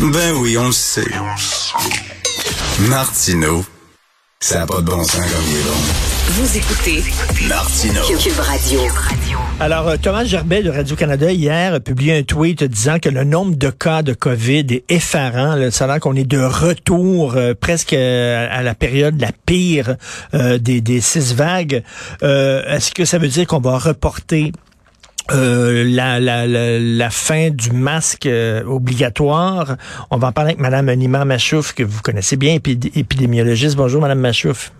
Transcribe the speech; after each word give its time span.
Ben 0.00 0.34
oui, 0.36 0.56
on 0.58 0.66
le 0.66 0.72
sait. 0.72 1.04
Martino, 2.88 3.64
ça 4.40 4.58
n'a 4.60 4.66
pas 4.66 4.80
de 4.80 4.86
bon 4.86 5.02
sens 5.02 5.14
comme 5.16 5.44
il 5.48 5.56
est 5.56 5.62
bon. 5.62 5.74
Vous 6.28 6.56
écoutez 6.56 7.02
Martino. 7.48 8.00
Cube 8.02 8.38
Radio. 8.38 8.80
Alors, 9.58 9.88
euh, 9.88 9.96
Thomas 10.00 10.24
Gerbet 10.24 10.62
de 10.62 10.70
Radio-Canada, 10.70 11.32
hier, 11.32 11.74
a 11.74 11.80
publié 11.80 12.18
un 12.18 12.22
tweet 12.24 12.62
disant 12.64 12.98
que 12.98 13.08
le 13.08 13.24
nombre 13.24 13.56
de 13.56 13.70
cas 13.70 14.02
de 14.02 14.12
COVID 14.12 14.66
est 14.70 14.84
effarant. 14.90 15.54
Là. 15.54 15.70
Ça 15.70 15.84
a 15.84 15.86
l'air 15.86 16.00
qu'on 16.00 16.14
est 16.16 16.24
de 16.28 16.40
retour 16.40 17.34
euh, 17.36 17.54
presque 17.58 17.94
euh, 17.94 18.46
à 18.50 18.62
la 18.62 18.74
période 18.74 19.18
la 19.20 19.30
pire 19.46 19.96
euh, 20.34 20.58
des, 20.58 20.80
des 20.82 21.00
six 21.00 21.32
vagues. 21.34 21.82
Euh, 22.22 22.62
Est-ce 22.66 22.90
que 22.92 23.04
ça 23.06 23.18
veut 23.18 23.28
dire 23.28 23.46
qu'on 23.46 23.60
va 23.60 23.78
reporter 23.78 24.52
euh, 25.32 25.84
la, 25.86 26.20
la, 26.20 26.46
la, 26.46 26.78
la 26.78 27.10
fin 27.10 27.50
du 27.50 27.72
masque 27.72 28.26
euh, 28.26 28.62
obligatoire. 28.64 29.76
On 30.10 30.18
va 30.18 30.28
en 30.28 30.32
parler 30.32 30.50
avec 30.52 30.60
Mme 30.60 30.92
Nima 30.94 31.24
Machouf, 31.24 31.72
que 31.72 31.82
vous 31.82 32.00
connaissez 32.02 32.36
bien, 32.36 32.56
épid- 32.56 32.90
épidémiologiste. 32.96 33.76
Bonjour, 33.76 34.00
Mme 34.00 34.20
Machouf. 34.20 34.72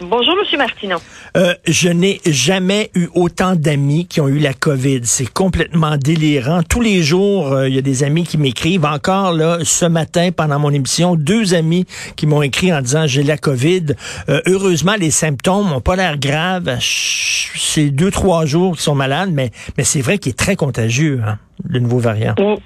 Bonjour, 0.00 0.36
Monsieur 0.36 0.58
Martineau. 0.58 0.98
Euh, 1.38 1.54
je 1.66 1.88
n'ai 1.88 2.20
jamais 2.26 2.90
eu 2.94 3.06
autant 3.14 3.54
d'amis 3.56 4.06
qui 4.06 4.20
ont 4.20 4.28
eu 4.28 4.38
la 4.38 4.52
COVID. 4.52 5.00
C'est 5.04 5.32
complètement 5.32 5.96
délirant. 5.96 6.62
Tous 6.62 6.82
les 6.82 7.02
jours, 7.02 7.50
euh, 7.50 7.66
il 7.68 7.74
y 7.74 7.78
a 7.78 7.82
des 7.82 8.04
amis 8.04 8.24
qui 8.24 8.36
m'écrivent. 8.36 8.84
Encore 8.84 9.32
là, 9.32 9.58
ce 9.62 9.86
matin, 9.86 10.28
pendant 10.36 10.58
mon 10.58 10.70
émission, 10.70 11.16
deux 11.16 11.54
amis 11.54 11.86
qui 12.16 12.26
m'ont 12.26 12.42
écrit 12.42 12.74
en 12.74 12.82
disant 12.82 13.06
j'ai 13.06 13.22
la 13.22 13.38
COVID. 13.38 13.94
Euh, 14.28 14.42
heureusement, 14.46 14.96
les 14.98 15.10
symptômes 15.10 15.70
n'ont 15.70 15.80
pas 15.80 15.96
l'air 15.96 16.18
graves. 16.18 16.76
C'est 16.80 17.88
deux, 17.88 18.10
trois 18.10 18.44
jours 18.44 18.72
qu'ils 18.72 18.82
sont 18.82 18.94
malades, 18.94 19.30
mais, 19.32 19.50
mais 19.78 19.84
c'est 19.84 20.02
vrai 20.02 20.18
qu'il 20.18 20.30
est 20.32 20.38
très 20.38 20.56
contagieux, 20.56 21.22
hein, 21.26 21.38
le 21.66 21.78
nouveau 21.80 21.98
variant. 22.00 22.34
Ou- 22.38 22.58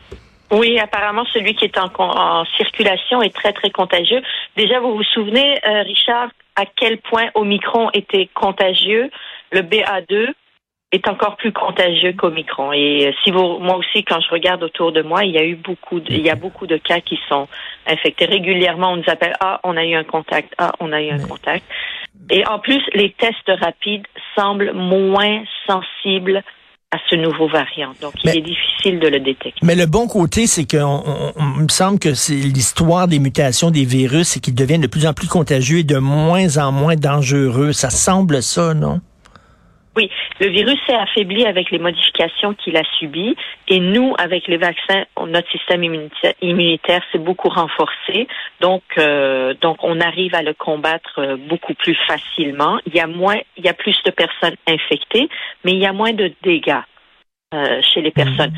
Oui, 0.50 0.80
apparemment, 0.80 1.24
celui 1.32 1.54
qui 1.54 1.64
est 1.66 1.78
en, 1.78 2.44
circulation 2.56 3.22
est 3.22 3.32
très, 3.32 3.52
très 3.52 3.70
contagieux. 3.70 4.20
Déjà, 4.56 4.80
vous 4.80 4.96
vous 4.96 5.04
souvenez, 5.14 5.58
euh, 5.64 5.82
Richard, 5.82 6.28
à 6.60 6.66
quel 6.66 6.98
point 6.98 7.28
Omicron 7.34 7.88
était 7.94 8.28
contagieux. 8.34 9.10
Le 9.50 9.62
BA2 9.62 10.34
est 10.92 11.08
encore 11.08 11.36
plus 11.36 11.52
contagieux 11.52 12.12
qu'Omicron. 12.12 12.72
Et 12.72 13.06
euh, 13.06 13.12
si 13.24 13.30
vous, 13.30 13.58
moi 13.58 13.76
aussi, 13.76 14.04
quand 14.04 14.20
je 14.20 14.28
regarde 14.28 14.62
autour 14.62 14.92
de 14.92 15.00
moi, 15.00 15.24
il 15.24 15.30
y 15.30 15.38
a 15.38 15.44
eu 15.44 15.54
beaucoup, 15.54 16.00
de, 16.00 16.12
il 16.12 16.20
y 16.20 16.28
a 16.28 16.34
beaucoup 16.34 16.66
de 16.66 16.76
cas 16.76 17.00
qui 17.00 17.18
sont 17.28 17.48
infectés. 17.86 18.26
Régulièrement, 18.26 18.92
on 18.92 18.96
nous 18.96 19.08
appelle, 19.08 19.34
ah, 19.40 19.60
on 19.62 19.76
a 19.76 19.84
eu 19.84 19.94
un 19.94 20.04
contact, 20.04 20.52
ah, 20.58 20.72
on 20.80 20.92
a 20.92 21.00
eu 21.00 21.10
un 21.10 21.26
contact. 21.26 21.64
Et 22.28 22.46
en 22.46 22.58
plus, 22.58 22.82
les 22.92 23.10
tests 23.12 23.50
rapides 23.60 24.06
semblent 24.36 24.72
moins 24.74 25.42
sensibles 25.66 26.42
à 26.92 26.98
ce 27.08 27.14
nouveau 27.16 27.48
variant. 27.48 27.92
Donc, 28.00 28.12
il 28.24 28.30
Mais- 28.30 28.36
est 28.38 28.40
difficile 28.40 28.98
de 28.98 29.06
le 29.06 29.20
détecter. 29.20 29.60
Mais 29.62 29.76
le 29.76 29.86
bon 29.86 30.08
côté, 30.08 30.46
c'est 30.48 30.64
qu'on 30.68 31.04
me 31.58 31.68
semble 31.68 31.98
que 32.00 32.14
c'est 32.14 32.34
l'histoire 32.34 33.06
des 33.06 33.20
mutations 33.20 33.70
des 33.70 33.84
virus, 33.84 34.28
c'est 34.28 34.40
qu'ils 34.40 34.54
deviennent 34.56 34.80
de 34.80 34.86
plus 34.88 35.06
en 35.06 35.12
plus 35.14 35.28
contagieux 35.28 35.78
et 35.78 35.84
de 35.84 35.98
moins 35.98 36.56
en 36.58 36.72
moins 36.72 36.96
dangereux. 36.96 37.72
Ça 37.72 37.90
semble 37.90 38.42
ça, 38.42 38.74
non? 38.74 39.00
Oui, 39.96 40.08
le 40.38 40.46
virus 40.46 40.78
s'est 40.86 40.94
affaibli 40.94 41.44
avec 41.46 41.70
les 41.72 41.80
modifications 41.80 42.54
qu'il 42.54 42.76
a 42.76 42.84
subies 42.98 43.34
et 43.66 43.80
nous, 43.80 44.14
avec 44.18 44.46
les 44.46 44.56
vaccins, 44.56 45.04
notre 45.26 45.50
système 45.50 45.82
immunitaire, 45.82 46.32
immunitaire 46.40 47.02
s'est 47.10 47.18
beaucoup 47.18 47.48
renforcé. 47.48 48.28
Donc, 48.60 48.82
euh, 48.98 49.52
donc, 49.60 49.78
on 49.82 50.00
arrive 50.00 50.34
à 50.36 50.42
le 50.42 50.54
combattre 50.54 51.18
euh, 51.18 51.36
beaucoup 51.36 51.74
plus 51.74 51.96
facilement. 52.06 52.78
Il 52.86 52.94
y 52.94 53.00
a 53.00 53.08
moins, 53.08 53.38
il 53.56 53.64
y 53.64 53.68
a 53.68 53.74
plus 53.74 53.96
de 54.04 54.12
personnes 54.12 54.54
infectées, 54.68 55.28
mais 55.64 55.72
il 55.72 55.78
y 55.78 55.86
a 55.86 55.92
moins 55.92 56.12
de 56.12 56.32
dégâts 56.44 56.82
euh, 57.52 57.82
chez 57.82 58.00
les 58.00 58.12
personnes. 58.12 58.52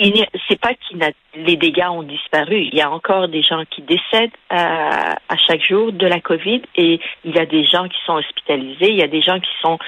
A- 0.00 0.28
C'est 0.48 0.60
pas 0.60 0.72
que 0.72 1.12
les 1.34 1.56
dégâts 1.56 1.88
ont 1.90 2.02
disparu. 2.04 2.62
Il 2.62 2.74
y 2.74 2.80
a 2.80 2.90
encore 2.90 3.28
des 3.28 3.42
gens 3.42 3.64
qui 3.68 3.82
décèdent 3.82 4.30
à, 4.48 5.12
à 5.28 5.36
chaque 5.46 5.62
jour 5.62 5.92
de 5.92 6.06
la 6.06 6.20
COVID 6.20 6.62
et 6.76 7.00
il 7.24 7.34
y 7.34 7.38
a 7.38 7.44
des 7.46 7.64
gens 7.64 7.86
qui 7.86 7.98
sont 8.06 8.14
hospitalisés. 8.14 8.90
Il 8.90 8.96
y 8.96 9.02
a 9.02 9.08
des 9.08 9.20
gens 9.20 9.38
qui 9.40 9.50
sont 9.60 9.78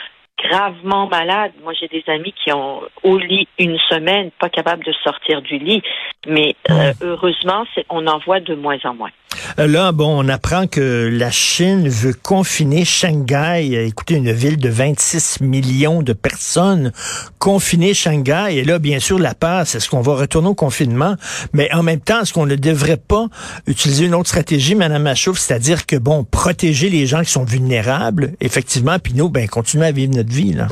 gravement 0.43 1.07
malades. 1.07 1.53
Moi, 1.63 1.73
j'ai 1.79 1.89
des 1.89 2.05
amis 2.09 2.33
qui 2.45 2.53
ont 2.53 2.83
au 3.03 3.19
lit 3.19 3.47
une 3.59 3.79
semaine, 3.91 4.31
pas 4.39 4.49
capables 4.49 4.85
de 4.85 4.93
sortir 5.05 5.43
du 5.43 5.59
lit. 5.59 5.83
Mais 6.27 6.55
euh, 6.71 6.93
heureusement, 7.03 7.65
c'est- 7.75 7.87
on 7.91 8.07
en 8.07 8.19
voit 8.19 8.41
de 8.41 8.55
moins 8.55 8.79
en 8.85 8.95
moins. 8.95 9.11
Euh, 9.59 9.67
Là, 9.67 9.93
bon, 9.93 10.25
on 10.25 10.29
apprend 10.29 10.67
que 10.67 11.09
la 11.13 11.31
Chine 11.31 11.89
veut 11.89 12.15
confiner 12.15 12.85
Shanghai. 12.85 13.87
Écoutez, 13.87 14.15
une 14.17 14.33
ville 14.33 14.59
de 14.59 14.69
26 14.69 15.41
millions 15.41 16.03
de 16.03 16.13
personnes. 16.13 16.93
Confiner 17.39 17.95
Shanghai. 17.95 18.57
Et 18.57 18.65
là, 18.65 18.79
bien 18.79 18.99
sûr, 18.99 19.19
la 19.19 19.35
peur, 19.35 19.67
c'est 19.67 19.81
ce 19.81 19.89
qu'on 19.89 20.01
va 20.01 20.15
retourner 20.15 20.49
au 20.49 20.55
confinement? 20.55 21.15
Mais 21.53 21.73
en 21.73 21.83
même 21.83 22.01
temps, 22.01 22.23
est-ce 22.23 22.33
qu'on 22.33 22.47
ne 22.47 22.57
devrait 22.57 22.97
pas 22.97 23.27
utiliser 23.67 24.07
une 24.07 24.15
autre 24.15 24.29
stratégie, 24.29 24.75
Madame 24.75 25.03
Machouf, 25.03 25.39
c'est-à-dire 25.39 25.87
que, 25.87 25.97
bon, 25.97 26.25
protéger 26.25 26.91
les 26.91 27.07
gens 27.07 27.21
qui 27.21 27.31
sont 27.31 27.45
vulnérables, 27.45 28.33
effectivement, 28.41 28.99
puis 28.99 29.15
nous, 29.15 29.29
ben, 29.29 29.49
continuer 29.49 29.87
à 29.87 29.93
vivre 29.93 30.15
notre 30.15 30.33
vie, 30.33 30.53
là. 30.53 30.67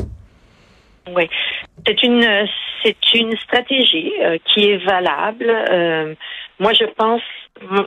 Oui, 1.15 1.29
c'est 1.87 2.03
une 2.03 2.47
c'est 2.83 2.97
une 3.15 3.37
stratégie 3.39 4.13
euh, 4.23 4.39
qui 4.47 4.69
est 4.69 4.85
valable. 4.85 5.49
Euh, 5.49 6.15
moi, 6.59 6.73
je 6.73 6.85
pense 6.97 7.23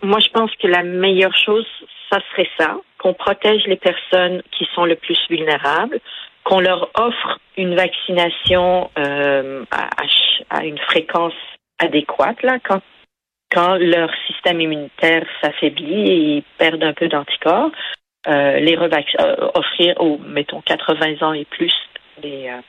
moi 0.04 0.20
je 0.20 0.30
pense 0.30 0.52
que 0.62 0.68
la 0.68 0.84
meilleure 0.84 1.36
chose, 1.36 1.66
ça 2.12 2.20
serait 2.32 2.50
ça, 2.60 2.78
qu'on 2.98 3.14
protège 3.14 3.66
les 3.66 3.78
personnes 3.78 4.42
qui 4.52 4.68
sont 4.76 4.86
le 4.86 4.96
plus 4.96 5.18
vulnérables, 5.30 6.00
qu'on 6.44 6.60
leur 6.60 6.90
offre 6.96 7.40
une 7.58 7.76
vaccination 7.76 8.90
euh, 8.98 9.64
à, 9.72 9.90
à 10.50 10.66
une 10.66 10.80
fréquence 10.80 11.34
adéquate 11.80 12.42
là 12.44 12.58
quand 12.64 12.82
quand 13.52 13.76
leur 13.76 14.10
système 14.28 14.62
immunitaire 14.62 15.26
s'affaiblit 15.42 16.08
et 16.08 16.16
ils 16.38 16.44
perdent 16.58 16.84
un 16.84 16.94
peu 16.94 17.10
d'anticorps, 17.10 17.72
euh, 18.28 18.60
les 18.60 18.78
euh, 18.78 19.50
offrir 19.56 19.96
aux 20.00 20.18
mettons 20.20 20.62
80 20.62 21.22
ans 21.22 21.34
et 21.34 21.46
plus 21.46 21.74
des 22.22 22.48
euh, 22.48 22.62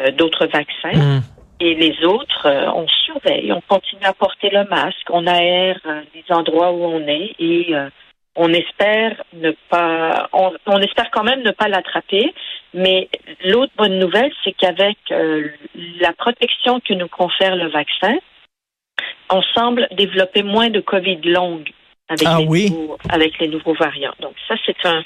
euh, 0.00 0.10
d'autres 0.12 0.46
vaccins. 0.46 0.98
Hum. 0.98 1.20
Et 1.58 1.74
les 1.74 2.04
autres, 2.04 2.46
euh, 2.46 2.70
on 2.74 2.86
surveille, 2.88 3.50
on 3.52 3.62
continue 3.62 4.04
à 4.04 4.12
porter 4.12 4.50
le 4.50 4.64
masque, 4.64 5.08
on 5.10 5.26
aère 5.26 5.80
euh, 5.86 6.02
les 6.14 6.24
endroits 6.30 6.72
où 6.72 6.84
on 6.84 7.00
est 7.08 7.34
et 7.38 7.74
euh, 7.74 7.88
on 8.34 8.52
espère 8.52 9.22
ne 9.32 9.52
pas, 9.70 10.28
on, 10.34 10.52
on 10.66 10.80
espère 10.82 11.10
quand 11.10 11.24
même 11.24 11.42
ne 11.42 11.52
pas 11.52 11.68
l'attraper. 11.68 12.34
Mais 12.74 13.08
l'autre 13.44 13.72
bonne 13.76 13.98
nouvelle, 13.98 14.30
c'est 14.44 14.52
qu'avec 14.52 14.98
euh, 15.10 15.48
la 16.00 16.12
protection 16.12 16.80
que 16.80 16.92
nous 16.92 17.08
confère 17.08 17.56
le 17.56 17.68
vaccin, 17.68 18.18
on 19.30 19.40
semble 19.40 19.88
développer 19.92 20.42
moins 20.42 20.68
de 20.68 20.80
Covid 20.80 21.20
longue 21.22 21.70
avec, 22.08 22.28
Ah 22.28 22.38
les, 22.38 22.46
oui? 22.46 22.70
nouveaux, 22.70 22.98
avec 23.08 23.38
les 23.38 23.48
nouveaux 23.48 23.74
variants. 23.74 24.14
Donc 24.20 24.34
ça, 24.46 24.54
c'est 24.66 24.84
un, 24.84 25.02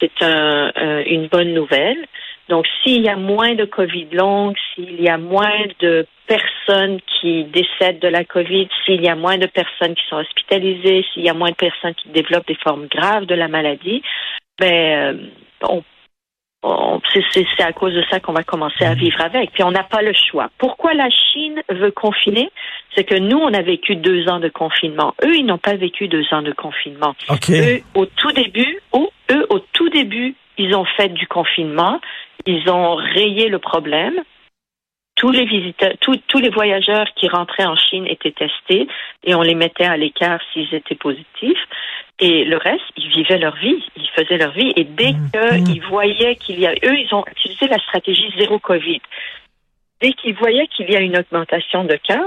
c'est 0.00 0.22
un, 0.22 0.70
euh, 0.76 1.02
une 1.06 1.28
bonne 1.28 1.54
nouvelle. 1.54 2.04
Donc, 2.48 2.66
s'il 2.82 3.02
y 3.02 3.08
a 3.08 3.16
moins 3.16 3.54
de 3.54 3.64
COVID 3.64 4.08
longue, 4.12 4.56
s'il 4.74 5.00
y 5.00 5.08
a 5.08 5.18
moins 5.18 5.66
de 5.80 6.06
personnes 6.26 6.98
qui 7.20 7.44
décèdent 7.44 8.00
de 8.00 8.08
la 8.08 8.24
COVID, 8.24 8.68
s'il 8.84 9.02
y 9.02 9.08
a 9.08 9.14
moins 9.16 9.38
de 9.38 9.46
personnes 9.46 9.94
qui 9.94 10.04
sont 10.08 10.16
hospitalisées, 10.16 11.04
s'il 11.12 11.24
y 11.24 11.28
a 11.28 11.34
moins 11.34 11.50
de 11.50 11.54
personnes 11.56 11.94
qui 11.94 12.08
développent 12.10 12.46
des 12.46 12.58
formes 12.62 12.86
graves 12.86 13.26
de 13.26 13.34
la 13.34 13.48
maladie, 13.48 14.02
ben, 14.58 15.16
euh, 15.16 15.26
on, 15.68 15.82
on- 16.62 17.00
c'est- 17.12 17.62
à 17.62 17.72
cause 17.72 17.94
de 17.94 18.02
ça 18.10 18.20
qu'on 18.20 18.32
va 18.32 18.42
commencer 18.44 18.84
à 18.84 18.94
vivre 18.94 19.20
avec. 19.20 19.52
Puis 19.52 19.62
on 19.62 19.70
n'a 19.70 19.82
pas 19.84 20.02
le 20.02 20.12
choix. 20.12 20.48
Pourquoi 20.58 20.94
la 20.94 21.08
Chine 21.10 21.60
veut 21.70 21.90
confiner? 21.90 22.50
C'est 22.94 23.04
que 23.04 23.14
nous, 23.14 23.38
on 23.38 23.52
a 23.52 23.62
vécu 23.62 23.96
deux 23.96 24.28
ans 24.28 24.40
de 24.40 24.48
confinement. 24.48 25.14
Eux, 25.24 25.34
ils 25.36 25.44
n'ont 25.46 25.58
pas 25.58 25.76
vécu 25.76 26.08
deux 26.08 26.24
ans 26.32 26.42
de 26.42 26.52
confinement. 26.52 27.14
Eux, 27.60 27.82
au 27.94 28.06
tout 28.06 28.32
début, 28.32 28.80
ou 28.92 29.08
eux, 29.30 29.46
au 29.50 29.58
tout 29.72 29.88
début, 29.90 30.34
ils 30.56 30.74
ont 30.74 30.84
fait 30.96 31.08
du 31.10 31.26
confinement. 31.26 32.00
Ils 32.46 32.68
ont 32.70 32.94
rayé 32.94 33.48
le 33.48 33.58
problème. 33.58 34.22
Tous 35.16 35.32
les 35.32 35.44
visiteurs, 35.46 35.94
tous- 36.00 36.20
tous 36.28 36.38
les 36.38 36.48
voyageurs 36.50 37.06
qui 37.16 37.28
rentraient 37.28 37.66
en 37.66 37.76
Chine 37.76 38.06
étaient 38.06 38.30
testés 38.30 38.86
et 39.24 39.34
on 39.34 39.42
les 39.42 39.56
mettait 39.56 39.84
à 39.84 39.96
l'écart 39.96 40.40
s'ils 40.52 40.72
étaient 40.72 40.94
positifs. 40.94 41.58
Et 42.20 42.44
le 42.44 42.56
reste, 42.56 42.84
ils 42.96 43.08
vivaient 43.10 43.38
leur 43.38 43.56
vie, 43.56 43.82
ils 43.96 44.08
faisaient 44.10 44.38
leur 44.38 44.52
vie. 44.52 44.72
Et 44.76 44.84
dès 44.84 45.12
qu'ils 45.64 45.82
voyaient 45.82 46.36
qu'il 46.36 46.60
y 46.60 46.66
a, 46.66 46.72
eux, 46.72 46.96
ils 46.98 47.12
ont 47.14 47.24
utilisé 47.32 47.66
la 47.66 47.78
stratégie 47.78 48.32
zéro 48.38 48.58
Covid. 48.60 49.00
Dès 50.00 50.12
qu'ils 50.12 50.34
voyaient 50.36 50.68
qu'il 50.68 50.88
y 50.90 50.96
a 50.96 51.00
une 51.00 51.16
augmentation 51.18 51.82
de 51.84 51.96
cas, 51.96 52.26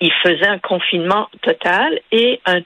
ils 0.00 0.12
faisaient 0.24 0.48
un 0.48 0.58
confinement 0.58 1.28
total 1.42 2.00
et 2.10 2.40
un, 2.46 2.60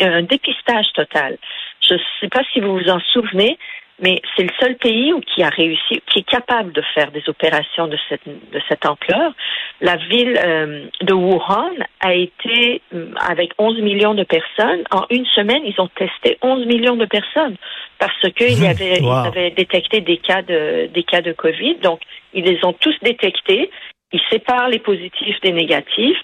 un 0.00 0.22
dépistage 0.22 0.92
total. 0.94 1.38
Je 1.80 1.94
ne 1.94 1.98
sais 2.20 2.28
pas 2.28 2.42
si 2.52 2.60
vous 2.60 2.78
vous 2.78 2.90
en 2.90 3.00
souvenez, 3.12 3.58
mais 4.00 4.20
c'est 4.36 4.44
le 4.44 4.50
seul 4.60 4.76
pays 4.76 5.12
où 5.12 5.20
qui 5.20 5.42
a 5.42 5.48
réussi, 5.48 6.00
qui 6.06 6.20
est 6.20 6.28
capable 6.30 6.72
de 6.72 6.82
faire 6.94 7.10
des 7.10 7.22
opérations 7.28 7.88
de 7.88 7.98
cette, 8.08 8.26
de 8.26 8.60
cette 8.68 8.86
ampleur. 8.86 9.32
La 9.80 9.96
ville 9.96 10.38
euh, 10.38 10.86
de 11.02 11.12
Wuhan 11.12 11.70
a 12.00 12.14
été, 12.14 12.80
euh, 12.94 13.10
avec 13.28 13.52
11 13.58 13.80
millions 13.80 14.14
de 14.14 14.24
personnes, 14.24 14.84
en 14.90 15.04
une 15.10 15.26
semaine, 15.26 15.62
ils 15.64 15.80
ont 15.80 15.88
testé 15.88 16.38
11 16.42 16.66
millions 16.66 16.96
de 16.96 17.06
personnes 17.06 17.56
parce 17.98 18.20
qu'il 18.36 18.62
y 18.62 18.66
avait, 18.66 19.00
Wow. 19.00 19.24
ils 19.24 19.26
avaient 19.28 19.50
détecté 19.50 20.00
des 20.00 20.18
cas 20.18 20.42
de, 20.42 20.86
des 20.92 21.02
cas 21.02 21.20
de 21.20 21.32
COVID. 21.32 21.76
Donc, 21.82 22.00
ils 22.34 22.44
les 22.44 22.58
ont 22.64 22.72
tous 22.72 22.94
détectés. 23.02 23.70
Ils 24.12 24.20
séparent 24.30 24.68
les 24.68 24.78
positifs 24.78 25.40
des 25.42 25.52
négatifs. 25.52 26.18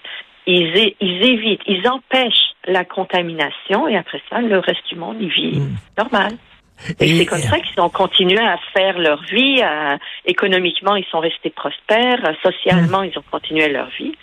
ils, 0.47 0.93
ils 1.01 1.23
évitent, 1.23 1.61
ils 1.67 1.87
empêchent 1.87 2.53
la 2.67 2.85
contamination 2.85 3.87
et 3.87 3.97
après 3.97 4.21
ça, 4.29 4.39
le 4.41 4.59
reste 4.59 4.87
du 4.89 4.95
monde, 4.95 5.17
il 5.19 5.29
vit 5.29 5.59
Mm. 5.59 5.75
normal. 5.97 6.31
Et, 6.99 7.17
c'est 7.19 7.25
comme 7.25 7.39
ça 7.39 7.59
qu'ils 7.59 7.79
ont 7.81 7.89
continué 7.89 8.39
à 8.39 8.57
faire 8.73 8.97
leur 8.99 9.21
vie. 9.23 9.61
à- 9.61 9.97
économiquement, 10.25 10.95
ils 10.95 11.05
sont 11.05 11.19
restés 11.19 11.49
prospères. 11.49 12.23
euh, 12.25 12.33
Socialement, 12.43 13.03
ils 13.03 13.17
ont 13.17 13.23
continué 13.31 13.69
leur 13.69 13.89
vie. 13.97 14.13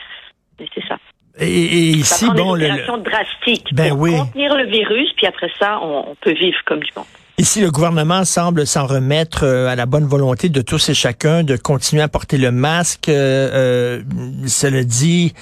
Et 0.61 0.69
c'est 0.75 0.87
ça. 0.87 0.97
Et, 1.41 1.47
et 1.47 1.79
ici, 1.93 2.27
bon, 2.27 2.55
des 2.57 2.69
le, 2.69 2.75
le- 2.77 3.03
drastiques 3.03 3.69
Ben 3.73 3.91
pour 3.91 4.01
oui. 4.01 4.17
contenir 4.19 4.55
le 4.55 4.67
virus, 4.67 5.11
puis 5.17 5.27
après 5.27 5.51
ça, 5.59 5.81
on, 5.81 6.11
on 6.11 6.15
peut 6.17 6.35
vivre 6.35 6.59
comme 6.67 6.81
du 6.81 6.91
monde. 6.95 7.07
Ici, 7.39 7.61
le 7.61 7.71
gouvernement 7.71 8.25
semble 8.25 8.67
s'en 8.67 8.87
remettre 8.87 9.45
euh, 9.45 9.69
à 9.69 9.77
la 9.77 9.87
bonne 9.87 10.07
volonté 10.07 10.49
de 10.49 10.61
tous 10.61 10.89
et 10.89 10.95
chacun 10.95 11.43
de 11.43 11.57
continuer 11.57 12.03
à 12.03 12.09
porter 12.09 12.39
le 12.39 12.51
masque. 12.51 13.09
Euh, 13.09 13.51
euh, 13.53 14.03
cela 14.47 14.85
dit, 14.85 15.35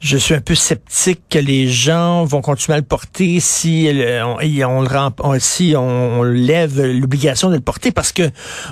je 0.00 0.16
suis 0.16 0.34
un 0.34 0.40
peu 0.40 0.54
sceptique 0.54 1.22
que 1.30 1.38
les 1.38 1.68
gens 1.68 2.24
vont 2.24 2.40
continuer 2.40 2.76
à 2.76 2.80
le 2.80 2.86
porter 2.86 3.40
si 3.40 3.88
euh, 3.88 4.24
on, 4.24 4.86
on 5.20 5.38
si 5.38 5.74
on 5.76 6.22
lève 6.22 6.80
l'obligation 6.82 7.48
de 7.50 7.54
le 7.54 7.60
porter 7.60 7.92
parce 7.92 8.12
que 8.12 8.30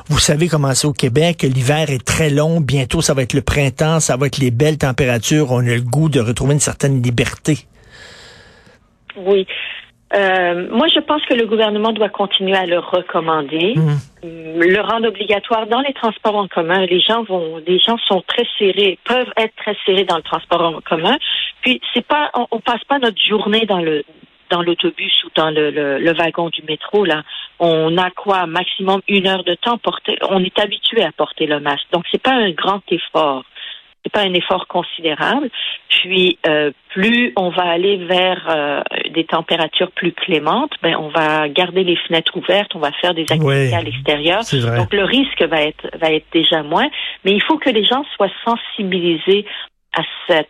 vous 0.09 0.19
savez 0.19 0.49
comment 0.49 0.75
c'est 0.75 0.87
au 0.87 0.93
Québec, 0.93 1.43
l'hiver 1.43 1.91
est 1.91 2.05
très 2.05 2.31
long, 2.31 2.61
bientôt 2.61 3.01
ça 3.01 3.15
va 3.15 3.23
être 3.23 3.35
le 3.35 3.43
printemps, 3.43 4.01
ça 4.01 4.17
va 4.17 4.27
être 4.27 4.39
les 4.39 4.51
belles 4.51 4.79
températures, 4.79 5.53
on 5.53 5.61
a 5.61 5.75
le 5.75 5.81
goût 5.81 6.09
de 6.09 6.21
retrouver 6.21 6.55
une 6.55 6.61
certaine 6.61 7.03
liberté. 7.03 7.67
Oui. 9.17 9.47
Euh, 10.13 10.69
moi, 10.71 10.87
je 10.95 11.01
pense 11.01 11.23
que 11.23 11.35
le 11.35 11.47
gouvernement 11.47 11.93
doit 11.93 12.09
continuer 12.09 12.57
à 12.57 12.67
le 12.67 12.79
recommander, 12.79 13.75
Mhm. 13.77 13.99
Le 14.23 14.81
rendre 14.81 15.09
obligatoire 15.09 15.67
dans 15.67 15.81
les 15.81 15.93
transports 15.93 16.37
en 16.37 16.49
commun. 16.49 16.87
Les 16.87 17.01
gens 17.01 17.25
vont, 17.25 17.61
les 17.67 17.79
gens 17.79 17.99
sont 18.07 18.23
très 18.27 18.47
serrés, 18.59 18.99
peuvent 19.05 19.33
être 19.37 19.55
très 19.57 19.77
serrés 19.85 20.05
dans 20.05 20.17
le 20.17 20.23
transport 20.23 20.63
en 20.63 20.81
commun. 20.81 21.19
Puis 21.61 21.81
c'est 21.93 22.07
pas, 22.07 22.31
on, 22.35 22.47
on 22.51 22.61
passe 22.61 22.83
pas 22.85 22.99
notre 22.99 23.21
journée 23.23 23.67
dans 23.67 23.81
le 23.81 24.03
dans 24.51 24.63
l'autobus 24.63 25.25
ou 25.25 25.29
dans 25.35 25.51
le, 25.51 25.71
le, 25.71 25.99
le 25.99 26.13
wagon 26.13 26.49
du 26.49 26.63
métro 26.63 27.05
là. 27.05 27.23
On 27.59 27.97
a 27.99 28.11
quoi, 28.11 28.47
maximum 28.47 29.01
une 29.09 29.27
heure 29.27 29.45
de 29.45 29.55
temps 29.55 29.79
porter. 29.79 30.17
On 30.31 30.43
est 30.43 30.59
habitué 30.59 31.03
à 31.03 31.13
porter 31.13 31.47
le 31.47 31.61
masque, 31.61 31.87
donc 31.93 32.05
c'est 32.11 32.23
pas 32.23 32.35
un 32.35 32.51
grand 32.51 32.81
effort. 32.91 33.45
C'est 34.05 34.13
pas 34.13 34.21
un 34.21 34.35
effort 34.35 34.67
considérable. 34.67 35.51
Puis 35.89 36.39
euh, 36.47 36.71
plus 36.91 37.33
on 37.37 37.49
va 37.49 37.63
aller 37.63 37.97
vers 38.05 38.47
euh, 38.49 38.83
des 39.15 39.25
températures 39.25 39.91
plus 39.93 40.13
clémentes, 40.13 40.73
ben 40.83 40.97
on 40.97 41.09
va 41.09 41.49
garder 41.49 41.85
les 41.85 41.97
fenêtres 41.97 42.37
ouvertes, 42.37 42.75
on 42.75 42.81
va 42.81 42.93
faire 43.01 43.15
des 43.15 43.23
activités 43.23 43.75
à 43.75 43.81
l'extérieur. 43.81 44.43
Donc 44.77 44.93
le 44.93 45.05
risque 45.05 45.43
va 45.43 45.63
être 45.63 45.89
va 45.99 46.11
être 46.13 46.27
déjà 46.33 46.63
moins, 46.63 46.89
mais 47.25 47.33
il 47.33 47.43
faut 47.43 47.59
que 47.59 47.71
les 47.71 47.85
gens 47.85 48.05
soient 48.17 48.31
sensibilisés 48.45 49.47
à 49.97 50.03
cette 50.27 50.49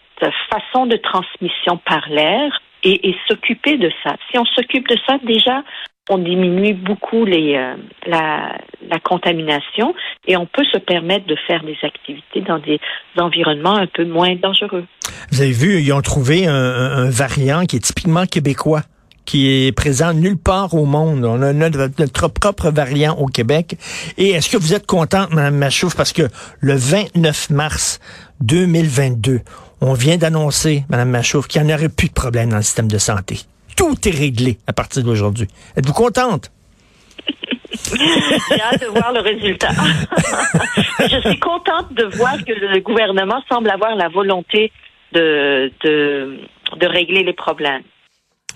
façon 0.50 0.86
de 0.86 0.96
transmission 0.96 1.76
par 1.76 2.08
l'air 2.08 2.60
et, 2.82 3.08
et 3.08 3.16
s'occuper 3.28 3.76
de 3.76 3.90
ça. 4.02 4.16
Si 4.30 4.38
on 4.38 4.44
s'occupe 4.44 4.88
de 4.88 4.96
ça, 5.06 5.18
déjà 5.22 5.62
on 6.10 6.18
diminue 6.18 6.74
beaucoup 6.74 7.24
les 7.24 7.56
euh, 7.56 7.74
la, 8.06 8.58
la 8.90 8.98
contamination 9.00 9.94
et 10.26 10.36
on 10.36 10.44
peut 10.46 10.64
se 10.70 10.78
permettre 10.78 11.26
de 11.26 11.36
faire 11.46 11.64
des 11.64 11.76
activités 11.82 12.42
dans 12.46 12.58
des 12.58 12.78
environnements 13.18 13.76
un 13.76 13.86
peu 13.86 14.04
moins 14.04 14.34
dangereux. 14.36 14.84
Vous 15.32 15.40
avez 15.40 15.52
vu, 15.52 15.80
ils 15.80 15.92
ont 15.92 16.02
trouvé 16.02 16.46
un, 16.46 16.54
un- 16.54 17.10
variant 17.10 17.64
qui 17.64 17.76
est 17.76 17.80
typiquement 17.80 18.26
québécois 18.26 18.82
qui 19.24 19.48
est 19.48 19.72
présent 19.72 20.12
nulle 20.12 20.36
part 20.36 20.74
au 20.74 20.84
monde. 20.84 21.24
On 21.24 21.40
a 21.40 21.54
notre, 21.54 21.88
notre 21.98 22.28
propre 22.28 22.70
variant 22.70 23.14
au 23.14 23.24
Québec. 23.24 23.74
Et 24.18 24.32
est-ce 24.32 24.50
que 24.50 24.58
vous 24.58 24.74
êtes 24.74 24.84
contente, 24.84 25.32
Mme 25.32 25.56
Machouf, 25.56 25.96
parce 25.96 26.12
que 26.12 26.28
le 26.60 26.74
29 26.74 27.48
mars 27.48 28.00
2022, 28.42 29.40
on 29.80 29.94
vient 29.94 30.18
d'annoncer, 30.18 30.84
Mme 30.90 31.08
Machouf, 31.08 31.46
qu'il 31.48 31.62
n'y 31.62 31.72
en 31.72 31.74
aurait 31.74 31.88
plus 31.88 32.08
de 32.08 32.12
problème 32.12 32.50
dans 32.50 32.56
le 32.58 32.62
système 32.62 32.88
de 32.88 32.98
santé. 32.98 33.38
Tout 33.76 33.96
est 34.08 34.10
réglé 34.16 34.58
à 34.66 34.72
partir 34.72 35.02
d'aujourd'hui. 35.02 35.48
Êtes-vous 35.76 35.92
contente? 35.92 36.50
J'ai 37.96 38.60
hâte 38.60 38.80
de 38.80 38.86
voir 38.86 39.12
le 39.12 39.20
résultat. 39.20 39.70
Je 41.00 41.28
suis 41.28 41.38
contente 41.38 41.92
de 41.94 42.04
voir 42.16 42.36
que 42.44 42.52
le 42.52 42.80
gouvernement 42.80 43.42
semble 43.48 43.70
avoir 43.70 43.94
la 43.96 44.08
volonté 44.08 44.70
de, 45.12 45.70
de, 45.84 46.38
de 46.78 46.86
régler 46.86 47.22
les 47.24 47.32
problèmes. 47.32 47.82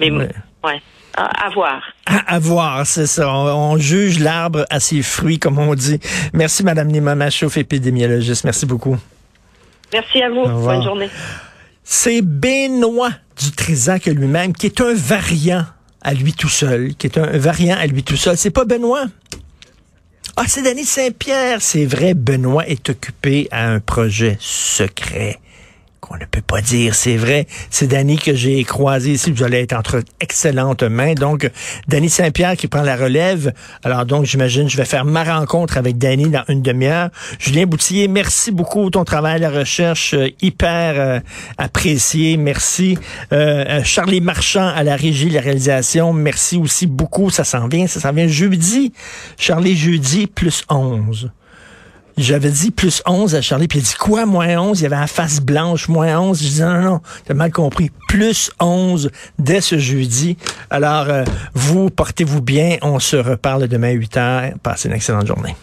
Mais 0.00 0.10
Ouais. 0.10 0.28
ouais, 0.64 0.80
à, 1.16 1.46
à 1.46 1.50
voir. 1.50 1.82
À, 2.06 2.34
à 2.34 2.38
voir, 2.38 2.86
c'est 2.86 3.06
ça. 3.06 3.28
On, 3.28 3.72
on 3.72 3.76
juge 3.76 4.18
l'arbre 4.20 4.64
à 4.70 4.78
ses 4.80 5.02
fruits, 5.02 5.38
comme 5.38 5.58
on 5.58 5.74
dit. 5.74 5.98
Merci, 6.32 6.62
Mme 6.64 6.88
Nima 6.88 7.14
Machouf, 7.14 7.56
épidémiologiste. 7.56 8.44
Merci 8.44 8.66
beaucoup. 8.66 8.96
Merci 9.92 10.22
à 10.22 10.30
vous. 10.30 10.44
Bonne 10.44 10.82
journée. 10.84 11.10
C'est 11.90 12.20
Benoît 12.20 13.12
Dutrisac 13.40 14.04
lui-même, 14.04 14.52
qui 14.52 14.66
est 14.66 14.82
un 14.82 14.92
variant 14.92 15.64
à 16.02 16.12
lui 16.12 16.34
tout 16.34 16.50
seul, 16.50 16.94
qui 16.94 17.06
est 17.06 17.16
un 17.16 17.38
variant 17.38 17.78
à 17.78 17.86
lui 17.86 18.02
tout 18.02 18.18
seul. 18.18 18.36
C'est 18.36 18.50
pas 18.50 18.66
Benoît? 18.66 19.06
Ah, 20.36 20.44
c'est 20.46 20.60
Denis 20.60 20.84
Saint-Pierre. 20.84 21.62
C'est 21.62 21.86
vrai, 21.86 22.12
Benoît 22.12 22.68
est 22.68 22.90
occupé 22.90 23.48
à 23.50 23.70
un 23.70 23.80
projet 23.80 24.36
secret 24.38 25.40
qu'on 26.08 26.16
ne 26.16 26.24
peut 26.24 26.42
pas 26.42 26.60
dire. 26.60 26.94
C'est 26.94 27.16
vrai. 27.16 27.46
C'est 27.70 27.86
Danny 27.86 28.18
que 28.18 28.34
j'ai 28.34 28.64
croisé 28.64 29.12
ici. 29.12 29.30
Vous 29.30 29.42
allez 29.42 29.60
être 29.60 29.74
entre 29.74 30.02
excellentes 30.20 30.82
mains. 30.82 31.14
Donc, 31.14 31.50
Danny 31.86 32.08
Saint-Pierre 32.08 32.56
qui 32.56 32.66
prend 32.66 32.82
la 32.82 32.96
relève. 32.96 33.52
Alors 33.84 34.06
donc, 34.06 34.24
j'imagine, 34.24 34.68
je 34.68 34.76
vais 34.76 34.84
faire 34.84 35.04
ma 35.04 35.24
rencontre 35.24 35.76
avec 35.76 35.98
Danny 35.98 36.28
dans 36.28 36.44
une 36.48 36.62
demi-heure. 36.62 37.10
Julien 37.38 37.66
Boutillier, 37.66 38.08
merci 38.08 38.50
beaucoup. 38.50 38.90
Ton 38.90 39.04
travail, 39.04 39.40
la 39.40 39.50
recherche, 39.50 40.14
euh, 40.14 40.28
hyper 40.40 40.94
euh, 40.96 41.20
apprécié. 41.58 42.36
Merci. 42.36 42.98
Euh, 43.32 43.64
euh, 43.68 43.84
Charlie 43.84 44.20
Marchand 44.20 44.68
à 44.68 44.82
la 44.82 44.96
régie, 44.96 45.30
la 45.30 45.40
réalisation. 45.40 46.12
Merci 46.12 46.56
aussi 46.56 46.86
beaucoup. 46.86 47.30
Ça 47.30 47.44
s'en 47.44 47.68
vient. 47.68 47.86
Ça 47.86 48.00
s'en 48.00 48.12
vient 48.12 48.28
jeudi. 48.28 48.92
Charlie, 49.36 49.76
jeudi, 49.76 50.26
plus 50.26 50.64
11. 50.70 51.30
J'avais 52.18 52.50
dit 52.50 52.72
plus 52.72 53.00
11 53.06 53.36
à 53.36 53.40
Charlie, 53.40 53.68
puis 53.68 53.78
il 53.78 53.82
a 53.82 53.84
dit 53.84 53.94
quoi, 53.94 54.26
moins 54.26 54.58
11? 54.58 54.80
Il 54.80 54.82
y 54.82 54.86
avait 54.86 54.96
la 54.96 55.06
face 55.06 55.40
blanche, 55.40 55.88
moins 55.88 56.18
11. 56.18 56.42
Je 56.42 56.48
dis 56.48 56.60
non, 56.60 56.72
non, 56.72 56.82
non, 56.82 57.00
t'as 57.24 57.34
mal 57.34 57.52
compris. 57.52 57.92
Plus 58.08 58.50
11 58.58 59.10
dès 59.38 59.60
ce 59.60 59.78
jeudi. 59.78 60.36
Alors, 60.68 61.08
euh, 61.08 61.22
vous, 61.54 61.90
portez-vous 61.90 62.42
bien. 62.42 62.76
On 62.82 62.98
se 62.98 63.16
reparle 63.16 63.68
demain 63.68 63.90
à 63.90 63.92
8 63.92 64.16
heures. 64.16 64.50
Passez 64.64 64.88
une 64.88 64.96
excellente 64.96 65.28
journée. 65.28 65.54